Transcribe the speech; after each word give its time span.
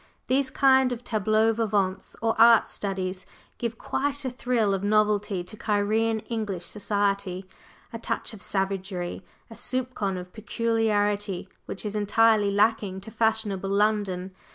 These 0.25 0.49
kind 0.49 0.91
of 0.91 1.03
"tableaux 1.03 1.53
vivants" 1.53 2.15
or 2.23 2.33
"art 2.41 2.67
studies" 2.67 3.23
give 3.59 3.77
quite 3.77 4.25
a 4.25 4.31
thrill 4.31 4.73
of 4.73 4.83
novelty 4.83 5.43
to 5.43 5.55
Cairene 5.55 6.21
English 6.27 6.65
Society, 6.65 7.47
a 7.93 7.99
touch 7.99 8.33
of 8.33 8.41
savagery, 8.41 9.23
a 9.51 9.53
soupçon 9.53 10.17
of 10.17 10.33
peculiarity 10.33 11.47
which 11.67 11.85
is 11.85 11.95
entirely 11.95 12.49
lacking 12.49 12.99
to 13.01 13.11
fashionable 13.11 13.69
London. 13.69 14.31